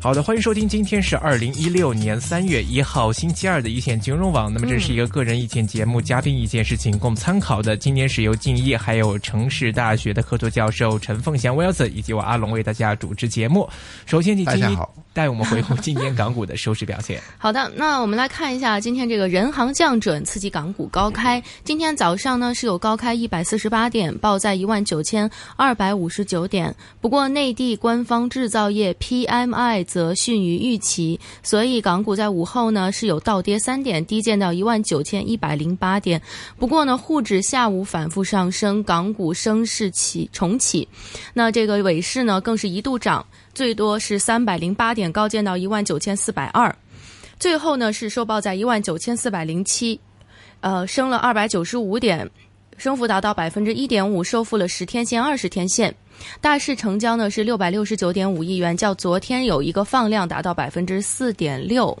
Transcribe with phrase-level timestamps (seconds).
[0.00, 4.50] 好的，欢迎收听，今天是二零一六年三月一号星期二的一线金融网。
[4.52, 7.76] 那么这是一个个人意见节目，嘉宾意见是仅供参考的。
[7.76, 13.68] 今天是由敬业还有城市大学的客座教授陈凤祥 Wilson 以及我阿龙为大家主持节目。
[14.06, 14.94] 首先，请大家好。
[15.12, 17.20] 带我们回顾今天港股的收市表现。
[17.36, 21.42] 好的，那我们来看一下今天这个人行降准刺激港股高开。
[21.64, 26.72] 今天早上呢是有高开一百四十八点，报在一万九千二百五十九点。
[27.00, 36.20] 不过内地官方制造业 PMI 则逊于预期，所以港股在午后呢是有倒跌三点，低见到一万九千一百零八点。
[36.58, 40.86] 不过呢，沪指下午反复上升，港股升势起重启。
[41.32, 43.24] 那这个尾市呢更是一度涨。
[43.54, 46.72] 最多是三百零八点，高见到一万九千四百二，
[47.40, 49.98] 最后呢是收报在一万九千四百零七，
[50.60, 52.30] 呃，升了二百九十五点，
[52.76, 55.92] 升幅达到百分之一点五，收复了十天线、二十天线。
[56.40, 61.96] 大市成交呢是六百六十九点五亿元，较昨天有一个放量，达到百分之四点六。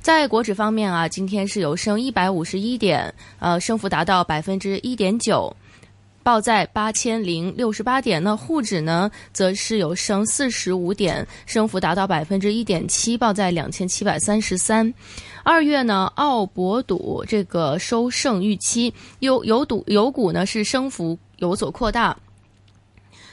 [0.00, 5.54] 在国指方面啊，今天是有升一百五十一点，呃，升幅达到百分之一点九。
[6.22, 14.92] 报在八千零六十八点，那沪指呢，则是有升四十五点，升幅达到百分之一点七，报在两千七百三十三。
[15.44, 22.16] 二月呢，澳博赌这个收胜预期，有有赌有股呢是升幅有所扩大。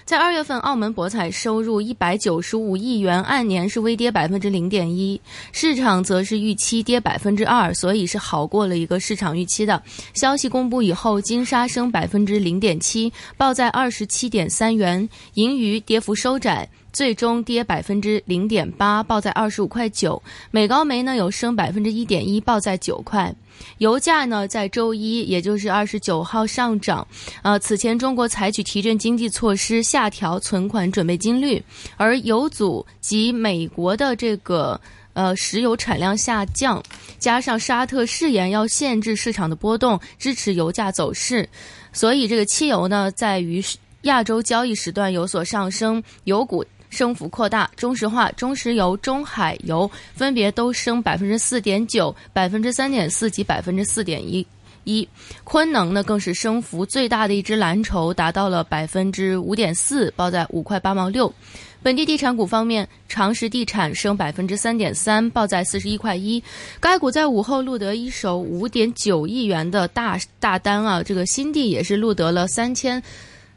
[0.06, 5.20] 在二月份，澳门博彩收入一百九十五亿元，按年是微跌百分之零点一，
[5.54, 9.82] 市场则是预期跌百分之二，所以是好过了一个市场预期的。
[10.14, 16.68] 消息公布以后，金沙升百分之零点七，报在二十七点三元，盈余跌幅收窄。
[16.94, 20.22] 最终跌百分之零点八，报在二十五块九。
[20.52, 23.34] 美高梅呢有升百分之一点一，报在九块。
[23.80, 27.06] 油价呢在周一，也就是二十九号上涨。
[27.42, 31.64] 呃，此前中国采取提振经济措施，下调存款准备金率，
[31.98, 34.80] 而油组及美国的这个
[35.14, 36.82] 呃石油产量下降，
[37.18, 41.48] 加上沙特誓言要限制市场的波动，支持油价走势。
[41.92, 43.64] 所以这个汽油呢，在于
[44.02, 46.66] 亚洲交易时段有所上升，油股。
[46.94, 54.46] 升幅扩大，中石化、中石油、中海油分别都升百分之四点九、百分之三点四及百分之四点一
[54.84, 55.08] 一。
[55.44, 61.34] 昆能呢更是升幅最大的一只蓝筹，达到了百分之五点四，报在五块八毛六。
[61.82, 66.42] 本地地产股方面，长实地产升百分之三点三，报在四十一块一。
[66.80, 73.04] 该股在午后录得一手五点九亿元的大大单啊，这个新地也是录得了三千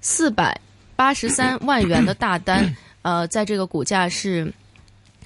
[0.00, 0.60] 四百
[0.96, 2.74] 八十三万元的大单。
[3.06, 4.52] 呃，在这个股价是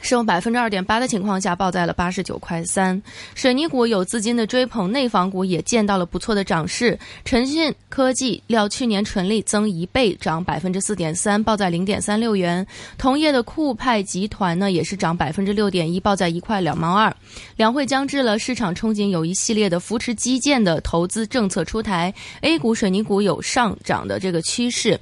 [0.03, 3.03] 升百分之二点八的情况下，报在了八十九块三。
[3.35, 6.99] 水泥股有资金的追捧，内房股也见到了不错的涨势。
[7.25, 12.67] 腾讯科技料去年纯利增一倍，涨百分之四点三，报在零点三六元。
[12.99, 17.15] 同业的酷派集团呢，也是涨百分之六点一，报在一块两毛二。
[17.57, 24.99] 两会将至了，市场憧憬有一系列的扶持基建的投资政策出台，A 股水泥股有上涨的这个趋势。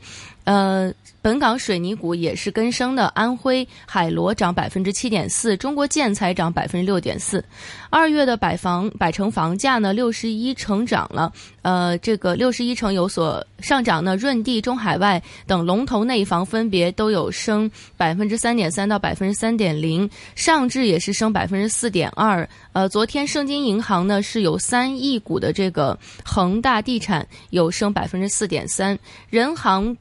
[0.48, 7.44] 呃，本港水泥股也是跟升的，安徽海螺涨百分之七点四，中国建材涨百分之六点四。
[7.90, 14.16] 二月的百房百城房价呢，六十一成涨了，呃，这个六十一成有所上涨呢。
[14.16, 22.48] 润地、中海外等龙头内房分别都有升百分之三点三到百分之三点零，上至也是升百分之四点二。
[22.72, 28.98] 呃，昨天盛京银行呢是有三亿股的这个恒大地产有升百分之四点三，
[29.28, 29.94] 人行。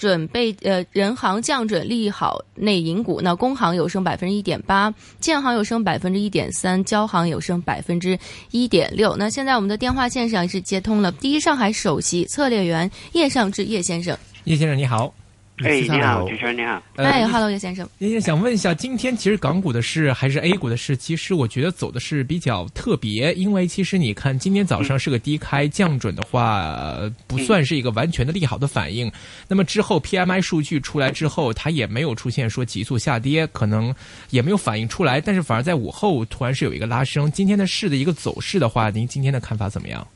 [0.00, 4.90] 准备呃，人行降准利好内银股，那工行有升百分之一点八，
[5.20, 8.18] 建行有升百分之一点三，交行有升百分之
[8.50, 9.14] 一点六。
[9.14, 15.12] 那现在我们的电话线上是接通了第一上海首席策略员叶尚志叶先生，叶先生你好。
[15.62, 16.82] 哎，你好，主持人你好。
[16.96, 17.86] 哎，Hello，叶先生。
[17.98, 29.10] 叶先生想问一下，今天其实港股的市还是 A 股的市，其实我觉得走的是比较特别，因为其实你看今天早上是个低开，降准的话不算是一个完全的利好的反应。
[29.48, 33.94] 那么之后 PMI 数据出来之后，它也没有出现说急速下跌，可能
[34.30, 37.30] 也没有反映出来，但是反而在午后突然是有一个拉升。
[37.30, 40.06] 今天的市的一个走势的话，您今天的看法怎么样？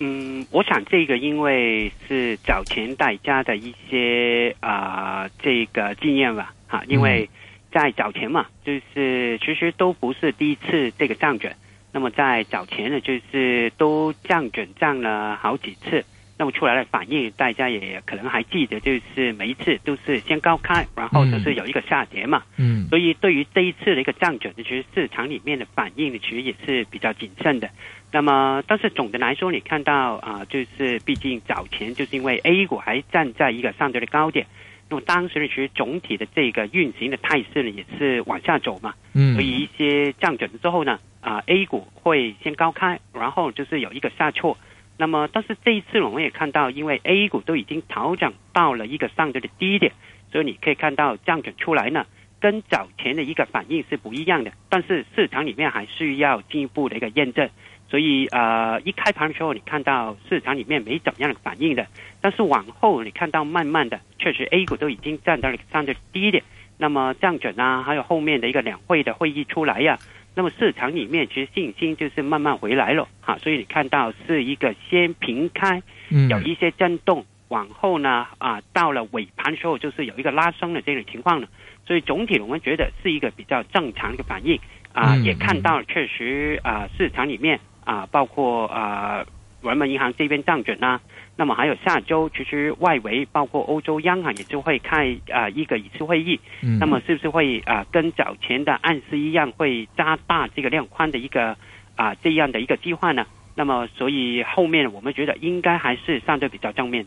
[0.00, 7.30] 嗯，我想这个因为是早前大家的一些啊这个经验吧，哈，因为
[7.70, 11.54] 在早前嘛，就是其实都不是第一次这个降准，
[11.92, 16.04] 那么在早前呢，就是都降准降了好几次，
[16.36, 22.42] 那么出来的反应，大家也可能还记得，就是每一次都是先高开，然后就是有一个下跌嘛。
[22.56, 27.70] 嗯，所以对于这一次的一个降准，其实市场里面的反应呢，其实也是比较谨慎的。
[28.10, 34.46] 那么，但是总的来说，你看到啊、就是毕竟早前就是因为 A 股还站在一个相对的高点，
[34.88, 38.94] 那么当时呢，其实总体的这个运行的态势呢，也是往下走嘛。
[39.12, 44.58] 嗯所以一些降准之后呢，啊、a 股会先高开，然后就是有一个下挫。
[44.96, 49.92] 那么，但是这一次我们也看到，因为 A 股都已经调整到了一个上周的低点，
[50.30, 52.06] 所以你可以看到降准出来呢，
[52.40, 54.52] 跟早前的一个反应是不一样的。
[54.68, 57.48] 但是市场里面还需要进一步的一个验证。
[57.90, 61.86] 所以呃，一开盘的时候，你看到市场里面没怎么样的反应的，
[62.20, 66.42] 但是往后你看到慢慢的，确实 A 股都已经站到了相对低点。
[66.76, 69.96] 那么降准啊，还有后面的一个两会的会议出来呀、
[70.36, 81.48] 那么市场里面其实信心就是慢慢回来了哈，所以你看到是一个先平开，嗯有一些震动，往后呢啊到了尾盘的时候就是有一个拉升的这种情况了，
[81.86, 84.58] 所以总体我们觉得是一个比较正常的反应
[84.92, 89.24] 啊，嗯也看到确实啊市场里面啊包括啊
[89.62, 91.00] 人民银行这边降准啊。
[91.36, 101.56] 那么还有下周，其实外围包括欧洲央行也就会开啊一个一次会议，嗯那么是不是会啊、跟早前的暗示一样，会加大这个量宽的一个
[101.96, 103.26] 啊、这样的一个计划呢？
[103.56, 107.04] 那么所以后面我们觉得应该还是相对比较正面。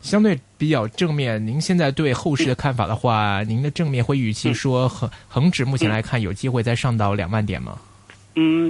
[0.00, 1.44] 相对比较正面。
[1.44, 7.76] 您现在对后市的看法的话，您的正面会预期说恒恒指目前来看有机会再上到两万点吗？
[7.76, 7.87] 嗯，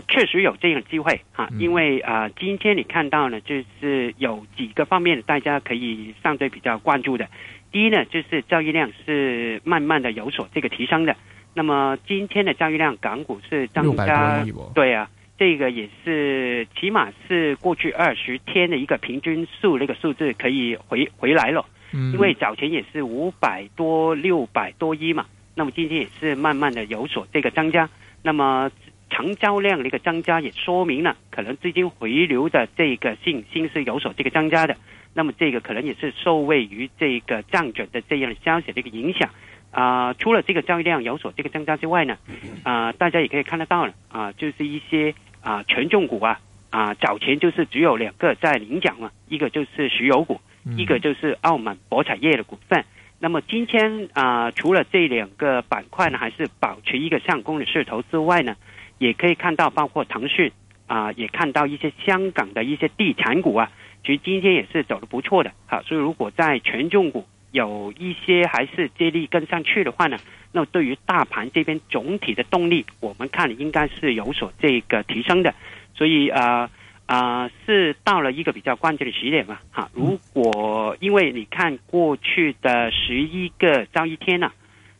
[0.08, 7.28] 确实有这样的机会哈，嗯因为啊、呃今天你看到呢，就是有几个方面大家可以相对比较关注的。
[7.70, 11.16] 第一呢，就是交易量是慢慢的有所这个提升的。
[11.54, 14.44] 那么今天的交易量，港股是增加。
[14.74, 27.88] 对啊，这个也是起码是过去二十天的一个平均数那个数字可以回回来了，嗯，因为早前也是五百多、六百多亿嘛，那么今天也是慢慢的有所这个增加，
[28.22, 28.70] 那么
[29.10, 34.76] 成交量的一个增加也说明了可能资金回流的这个信心是有所这个增加的，
[35.14, 39.28] 那么这个可能也是受惠于这个降准的这样的消息的一个影响。
[39.70, 42.16] 啊、除了这个交易量有所这个增加之外呢，
[42.64, 46.40] 啊、大家也可以看得到了啊、就是一些啊、权重股啊
[46.70, 52.84] 啊、早前就是只有两个在领奖嘛，一个就是石油股，嗯一个就是澳门博彩业的股份。
[53.20, 58.56] 那么今天啊、除了这两个板块呢，还是保持一个上攻的势头之外呢，
[58.98, 60.52] 也可以看到包括腾讯
[60.86, 63.70] 啊、也看到一些香港的一些地产股啊，
[64.02, 65.52] 其实今天也是走的不错的。
[65.66, 70.16] 哈，所以如果在权重股有一些还是接力跟上去的话呢，
[70.50, 75.54] 那么对于大盘这边总体的动力，我们看应该是有所这个提升的。
[75.94, 76.70] 所以啊
[77.04, 79.90] 啊、是到了一个比较关键的时点嘛，哈。
[79.92, 84.52] 如果因为你看过去的十一个交易天呢、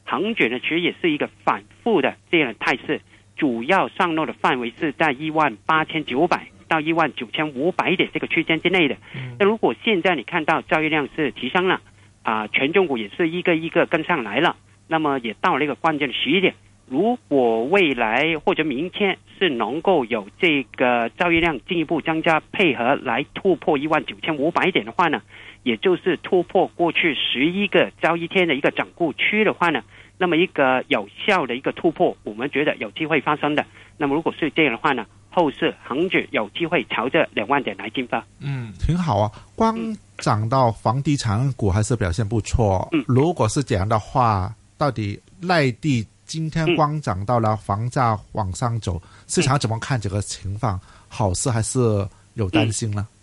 [0.05, 3.01] 恒指呢其实也是一个反复的这样的态势，
[3.39, 8.97] 主要上落的范围是在一万八千九百到一万九千五百点这个区间之内的。
[9.39, 11.81] 那如果现在你看到交易量是提升了，
[12.23, 14.57] 啊、权重股也是一个一个跟上来了，
[14.87, 16.55] 那么也到了一个关键的时点。
[16.91, 25.23] 如果未来或者明天是能够有这个交易量进一步增加，配合来突破一万九千五百点的话呢，
[25.63, 29.85] 也就是突破过去十一个交易天的一个整固区的话呢，
[30.19, 33.65] 那么一个有效的一个突破，我们觉得有机会发生的。
[33.97, 38.25] 那么如果是这样的话呢，后市恒指有机会朝着两万点来进发。
[38.41, 39.31] 嗯挺好啊。
[39.55, 39.79] 光
[40.19, 42.89] 涨到房地产股还是表现不错。
[42.93, 50.79] 嗯如果是这样的话，到底内地今天光涨到了房价往上走，市场怎么看这个情况？
[51.09, 51.79] 好事还是
[52.35, 53.07] 有担心呢？
[53.11, 53.18] 嗯，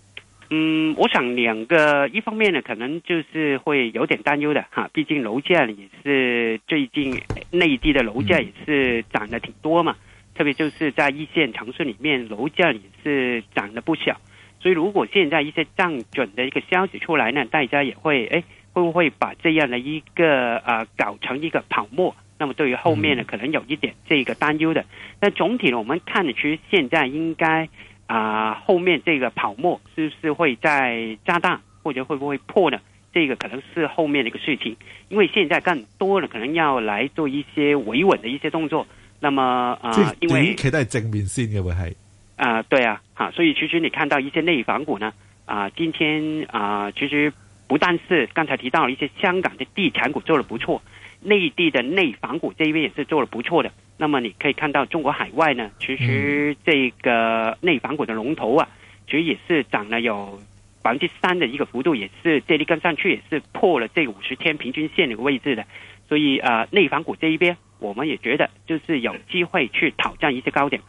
[0.98, 7.20] 我想两个，一方面呢，可能就是会有点担忧的哈，毕竟楼价也是最近
[7.52, 9.96] 内地的楼价也是涨得挺多嘛，
[10.36, 14.20] 特别就是在一线城市里面，楼价也是涨了不小。
[14.60, 22.16] 所以如果现在一些降准的一个消息出来呢，大家也会哎，会不会把这样的一个呃搞成一个泡沫？
[22.38, 24.86] 那么对于后面呢，可能有一点这个担忧的。
[25.20, 27.70] 但总体呢，我们看呢，其实现在应该
[28.08, 32.80] 啊、后面这个泡沫是不是会再加大，或者会不会破呢？
[33.14, 34.76] 这个可能是后面的一个事情，
[35.08, 38.86] 因为现在更多了，可能要来做一些维稳的一些动作。
[39.22, 41.96] 那么啊、因为短期都系正面先嘅会系。
[42.36, 45.14] 啊、对啊，哈，所以其实你看到一些内房股呢，
[45.46, 47.32] 啊、今天啊、其实
[47.68, 50.82] 不但是刚才提到了一些香港的地产股做的不错，
[51.26, 53.72] 内地的内房股这一边也是做的不错的。
[53.98, 58.68] 那么你可以看到中国海外呢，其实这个内房股的龙头啊，
[59.06, 60.40] 其实也是涨了有
[60.82, 65.66] 百分之三的一个幅度，也是这里跟上去也是破了这个五十天平均线的一个位置的。
[66.08, 70.82] 所以呃，内房股这一边，我们也觉得就是有机会去挑战一些高点。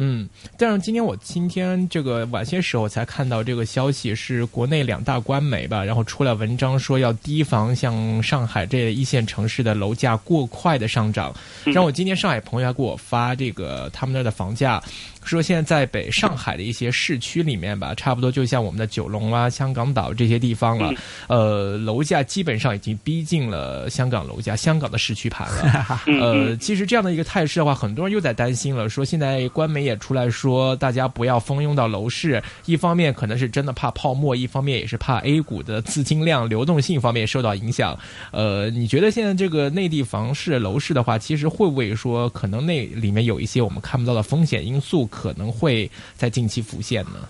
[0.00, 11.34] 嗯，但是今天我今天这个晚些时候才看到这个消息，是国内两大官媒吧，然后出了文章说要提防像上海这一线城市的楼价过快的上涨。
[11.64, 14.80] 让我今天上海朋友还给我发这个他们那儿的房价。
[15.24, 20.90] 说现在在北上海的一些市区里面吧，差不多就像我们的九龙啊、香港岛这些地方了，
[21.26, 26.00] 呃，楼价基本上已经逼近了香港楼价、香港的市区盘了。
[26.06, 37.98] 呃，其实这样的一个态势的话，很多人又在担心了，说现在官媒也出来说，大家不要蜂拥到楼市，一方面可能是真的怕泡沫，一方面也是怕 A 股的资金量、流动性方面受到影响。
[38.30, 45.06] 呃，你觉得现在这个内地房市楼市的话，其实会不会说可能那里面有一些我们看不到的风险因素？
[45.06, 47.28] 可能会在近期浮现呢。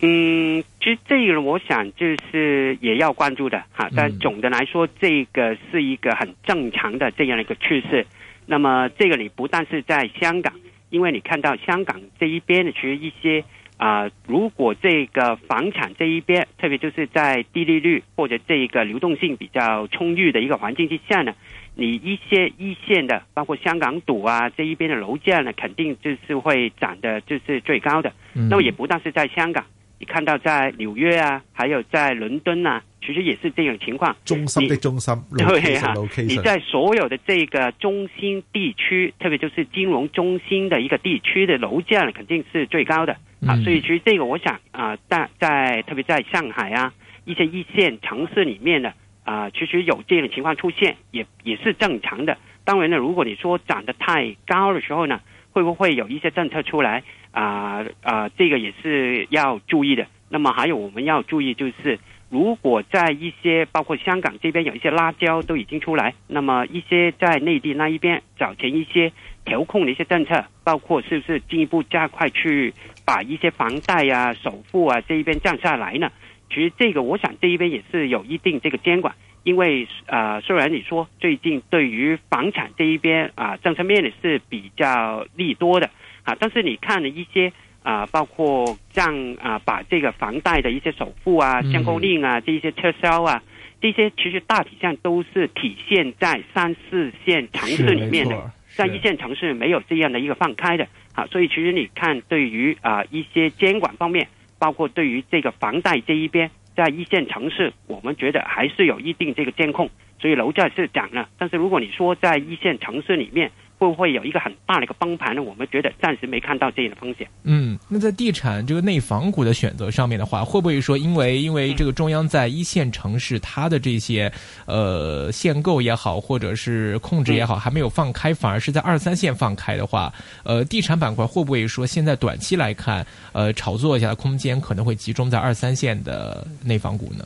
[0.00, 3.88] 嗯，其实这个我想就是也要关注的哈。
[3.94, 8.06] 但总的来说，这个是一个很正常的这样的一个趋势。
[8.46, 10.52] 那么这个你不但是在香港，
[10.92, 13.42] 因为你看到香港这一边的其实一些
[13.78, 21.34] 啊，如果这个房产这一边，特别就是在低利率或者这一个流动性比较充裕的一个环境之下呢。
[21.74, 28.12] 你一些一线的，包括香港赌啊这一边的楼价呢，肯定就是会涨的，就是最高的。
[28.34, 29.64] 那么也不但是在香港，
[29.98, 34.14] 你看到在纽约啊，还有在伦敦啊，其实也是这种情况。
[34.24, 35.94] 中心的中心， 对啊，
[36.26, 43.12] 你在所有的这个中心地区，特别就是金融中心的一个地区的楼价呢，肯定是最高的
[43.46, 43.56] 啊。
[43.64, 46.92] 所以其实这个我想啊，在在特别在上海啊
[47.24, 48.92] 一些一线城市里面呢。
[49.24, 52.36] 啊，其实有这样的情况出现，也也是正常的。
[52.64, 55.20] 当然呢，如果你说涨得太高的时候呢，
[55.52, 58.28] 会不会有一些政策出来啊啊？
[58.30, 60.08] 这个也是要注意的。
[60.28, 62.00] 那么还有我们要注意，就是
[62.32, 69.12] 如果在一些包括香港这边有一些辣椒都已经出来，那么一些在内地那一边早前一些
[69.44, 72.72] 调控的一些政策，包括是不是进一步加快去
[73.04, 76.10] 把一些房贷啊、首付啊这一边降下来呢？
[76.48, 85.90] 其实这个，我想这一边也是有一定这个监管，因为啊，虽然你说最近对于房产这一边啊，政策面呢是比较利多的
[86.24, 93.42] 啊，但是你看了一些啊，包括像啊，把这个房贷的一些首付啊、限购令啊、这一些撤销啊，
[93.80, 104.28] 这些其实大体上都是体现在三四线城市里面的，在一线城市没有这样的一个放开的啊，所以其实你看对于啊一些监管方面。
[104.58, 111.28] 包括对于这个房贷这一边，在一线城市，我们觉得还是有一定这个监控，所以楼价是涨了。
[111.36, 113.50] 但是如果你说在一线城市里面，
[113.82, 115.42] 会不会有一个很大的一个崩盘呢？
[115.42, 117.26] 我们觉得暂时没看到这样的风险。
[117.42, 124.32] 嗯，那在地产这个内房股的选择上面的话，会不会说因为因为这个中央在一线城市它的这些
[124.66, 130.12] 呃限购也好，或者是控制也好，还没有放开，反而是在二三线放开的话，
[130.44, 137.24] 呃，地产板块会不会说现在短期来看，呃，炒作一下的空间可能会集中在二三线的内房股呢？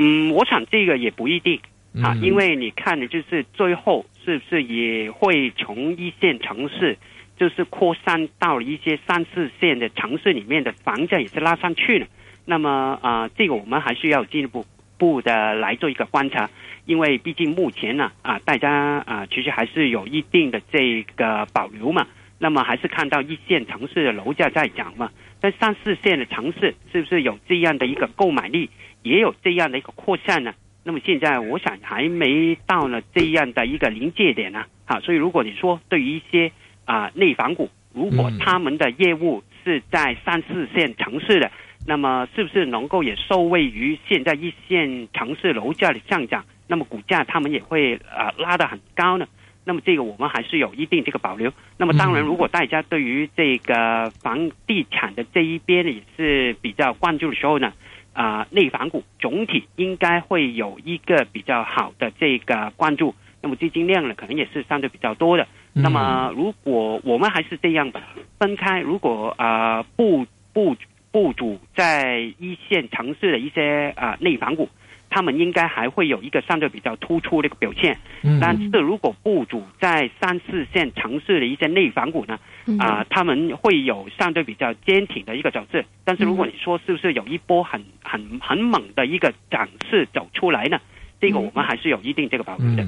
[0.00, 1.60] 嗯，我想这个也不一定
[2.02, 4.04] 啊，因为你看的就是最后。
[4.24, 6.96] 是不是也会从一线城市，
[7.36, 12.06] 就是扩散到一些三四线的城市里面的房价也是拉上去了？
[12.44, 14.64] 那么啊，这个我们还是要进一步
[14.98, 16.50] 步的来做一个观察，
[16.86, 22.06] 因为毕竟目前呢啊，大家啊其实还是有一定的这个保留嘛。
[22.38, 25.10] 那么还是看到一线城市的楼价在涨嘛，
[25.40, 28.68] 但三四线的城市是不是有这样的一个购买力，
[29.04, 30.52] 也有这样的一个扩散呢？
[30.84, 36.50] 那么现在我想还没到了这样的一个临界点呢，好，所以如果你说对于一些
[36.84, 41.50] 啊内房股，如果他们的业务是在三四线城市的，
[41.86, 46.44] 那么是不是能够也受惠于现在一线城市楼价的上涨？
[46.66, 49.26] 那么股价他们也会啊拉得很高呢？
[49.64, 51.52] 那么这个我们还是有一定这个保留。
[51.76, 57.72] 那么当然，如果大家对于这个房地产的这一边也是比较关注的时候呢？
[58.12, 65.46] 啊，内房股总体应该会有一个比较好的这个关注，那么资金量呢，可能也是相对比较多的。
[65.72, 68.02] 那么，如果我们还是这样吧，
[68.38, 70.76] 分开，如果啊不不
[71.10, 74.68] 不主在一线城市的一些啊内房股。
[75.12, 77.98] 他们应该还会有一个相对比较突出的一个表现，
[78.40, 82.38] 但是如果不主在三四线城市的一些内房股呢，
[82.78, 85.84] 啊，他们会有相对比较坚挺的一个走势。
[86.02, 90.80] 但是如果你说是不是有一波很很很猛的一个涨势走出来呢？
[91.20, 92.82] 这个我们还是有一定这个保留的。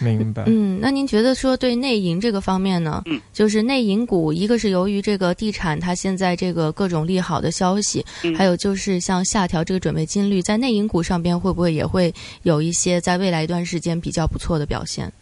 [0.00, 0.44] 明白。
[0.46, 3.02] 嗯，那您觉得说对内银这个方面呢？
[3.06, 12.12] 嗯，就是内银股，一个是由于这个地产它现在这个各种利好的消息，嗯还有就是像下调这个准备金率，在内银股上边会不会也会
[12.42, 15.12] 有一些在未来一段时间比较不错的表现？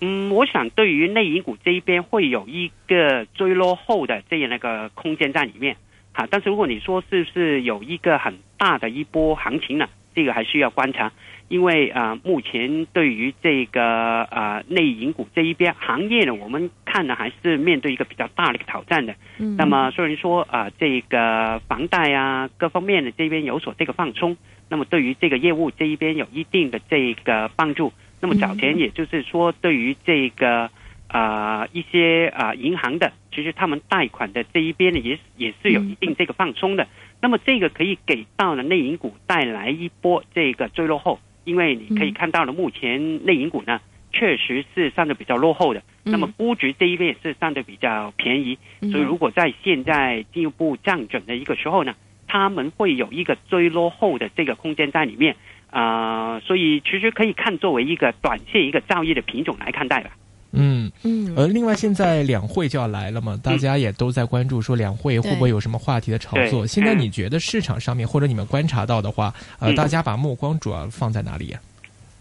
[0.00, 5.76] 嗯，我想对于内银股这一边会有一个追落后的这样的一个空间在里面，
[6.12, 6.26] 哈。
[6.30, 9.88] 但是如果你说是不是有一个很大的一波行情呢？
[10.18, 11.12] 这个还需要观察，
[11.46, 19.14] 因为啊、呃目前对于这个呃内银股这一边行业呢，我们看呢还是面对一个比较大的一个挑战的。
[19.38, 24.36] 嗯，那么虽然说啊、呃这个房贷啊各方面的这边有所这个放松，
[24.68, 27.92] 那么对于这个业务这一边有一定的这个帮助。
[28.20, 30.68] 那么早前也就是说，对于这个
[31.08, 36.86] 啊、呃一些啊、呃银行的，其实他们贷款的这一边呢，也也是有一定这个放松的。
[37.20, 43.80] 那么这个可以给到了内银股带来一波这个追落后，因为你可以看到了，目前内银股呢
[44.12, 45.80] 确实是相对比较落后的。
[46.04, 51.94] 嗯那么估值这一边也是相对比较便宜，嗯所以如果在现在进一步降准的一个时候呢，
[52.26, 55.36] 他们会有一个追落后的这个空间在里面
[55.70, 60.12] 啊、所以其实可以看作为一个短线一个造业的品种来看待吧。
[60.52, 61.34] 嗯，嗯。
[61.36, 66.66] 呃，另外现在两会就要来了嘛，大家也都在关注说两会会不会有什么话题的炒作。
[66.66, 69.74] 现在你觉得市场上面或者你们观察到的话，呃，嗯。
[69.74, 71.60] 大家把目光主要放在哪里呀、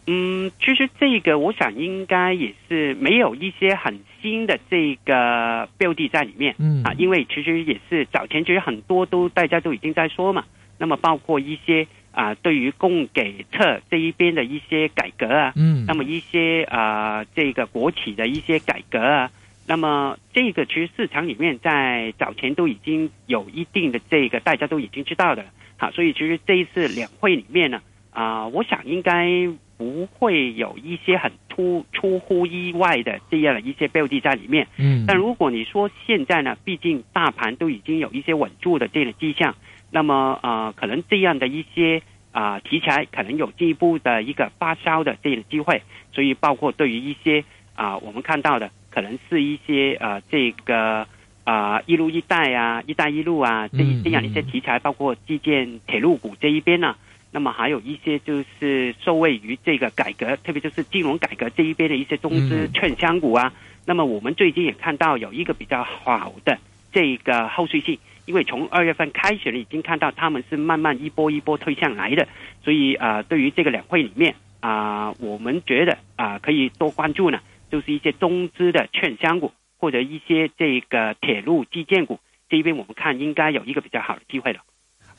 [0.08, 6.54] 嗯，其实这个我想应该也是没有一些很新的这个标的在里面。
[6.60, 6.84] 嗯。
[6.84, 10.44] 啊，因为其实也是早前其实很多都大家都已经在说嘛，
[10.78, 19.32] 那么包括一些啊对于供给侧这一边的一些改革啊，嗯，那么一些啊、这个国企的一些改革啊，
[19.68, 29.48] 那么这个其实市场里面在早前都已经有一定的这个大家都已经知道的了，好，所以其实这一次两会里面呢，啊、我想应该
[29.78, 34.68] 不会有一些很突出乎意外的这样的一些标的在里面。
[34.78, 39.56] 嗯，但如果你说现在呢，毕竟大盘都已经有一些稳住的这样的迹象，
[39.98, 45.82] 那么呃，可能这样的一些啊、题材可能有进一步的一个发烧的这样的机会，
[46.14, 51.08] 所以包括对于一些啊、我们看到的可能是一些呃这个
[51.44, 56.96] 啊、一路一带啊、一带一路啊这嗯这样的一些题材，包括基建、铁路股这一边呢、
[57.32, 63.52] 那么还有一些就是受惠于这个改革，特别就是金融改革这一边的一些中资嗯券商股啊。
[63.88, 66.60] 那么我们最近也看到有一个比较好的
[66.92, 72.28] 这个后续性，因为从二月份开始呢，已经看到他们是慢慢一波一波推向来的，
[72.64, 77.40] 所以啊、对于这个两会里面啊、我们觉得啊、可以多关注呢，
[77.72, 84.60] 就是一些中资的券商股或者一些这个铁路基建股这边，我们看应该有一个比较好的机会了。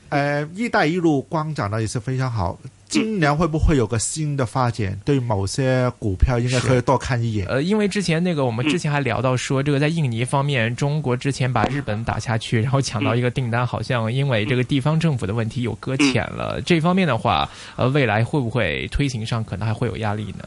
[0.09, 2.57] 呃，“一带一路”光涨的也是非常好。
[2.89, 4.99] 今年会不会有个新的发展？
[5.05, 7.45] 对某些股票应该可以多看一眼。
[7.47, 16.59] 呃，因为之前那个我们之前还聊到说，这个在印尼方面，中国之前把日本打下去，然后抢到一个订单，好像因为这个地方政府的问题有搁浅了。
[16.65, 20.43] 这方面的话，呃，未来会不会推行上可能还会有压力呢？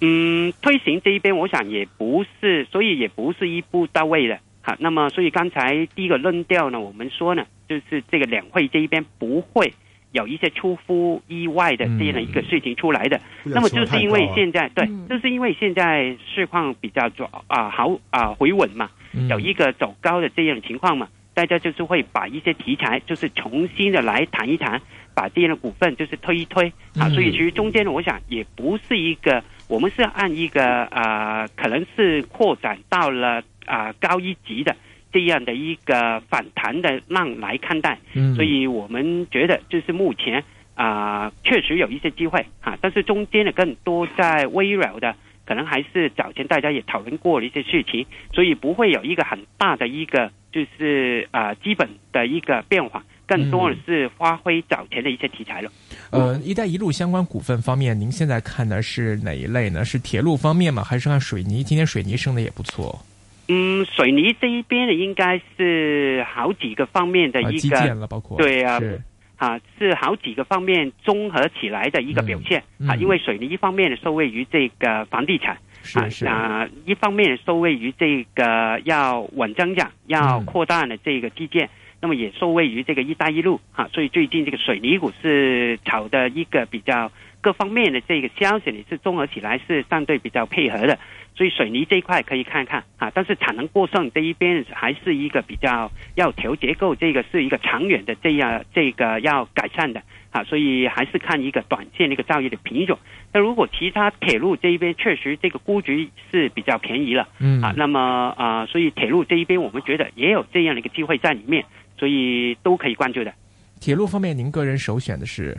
[0.00, 4.38] 嗯，推行这一边，我想也不是，所以也不是一步到位的。
[4.62, 9.72] 好，那么所以刚才第一个论调呢，我们说呢，就是这个两会这一边不会
[10.12, 13.20] 有一些出乎意外的这样的一个事情出来的。
[13.44, 19.28] 那么就是因为现在对嗯，就是因为现在市况比较走啊好啊回稳嘛，嗯。
[19.28, 24.80] 有一个走高的这样的情况嘛，大家就是会把一些题材就是重新的来谈一谈，
[25.14, 27.10] 把这样的股份就是推一推啊，嗯。
[27.10, 34.74] 所以其实中间呢，我想也不是一个，我们是按一个啊、呃可能是扩展到了啊、高一级的
[35.12, 40.42] 这样的一个反弹的浪来看待，嗯所以我们觉得就是目前
[40.74, 55.72] 啊、确实有一些机会哈、但是中间的更多在微扰的，可能还是早前大家也讨论过的一些事情，所以不会有一个很大的一个就是啊、基本的一个变化，更多的是发挥早前的一些题材了。
[56.12, 59.84] 呃，“一带一路”相关股份方面，您现在看的是哪一类呢？
[59.84, 60.84] 是铁路方面吗？
[60.84, 61.64] 还是看水泥？
[61.64, 63.04] 今天水泥升的也不错，
[63.48, 69.00] 嗯，水泥这一边呢，应该是好几个方面的啊，一个、基建了，包括对啊是
[69.36, 72.94] 啊，是好几个方面综合起来的一个表现、啊。
[72.96, 75.54] 因为水泥一方面受惠于这个房地产
[75.94, 83.88] 啊是是，啊，一方面受惠于这个要稳增长、要嗯扩大的这个基建，那么也受惠于这个“一带一路”啊。
[83.94, 90.98] 所以最近这个水泥股是炒的一个比较各方面的这个消息，你是综合起来是相对比较配合的。
[91.36, 102.98] 所以水泥这一块可以看看啊，但是产能过剩这一边还是一个比较要调结构，这个是一个长远的这样这个要改善的啊，所以还是看一个短线的一个造业的品种。
[103.32, 111.64] 那如果其他铁路这一边确实这个估值是比较便宜了，嗯啊，那么啊，所以铁路这一边我们觉得也有这样的一个机会在里面，
[111.96, 113.32] 所以都可以关注的。
[113.80, 115.56] 铁路方面，您个人首选的是？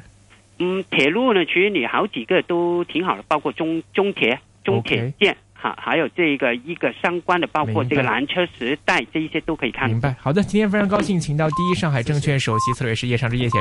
[0.59, 5.35] 嗯，铁路呢，其实你好几个都挺好的，包括中中铁、中铁建。
[5.61, 9.89] 好，还有这个一个相关的，包括这个蓝车时代这一些都可以看。
[9.89, 10.15] 明白。
[10.17, 13.57] 好的，今天非常高兴，请到第一上海证券首席策略师叶尚志叶先生。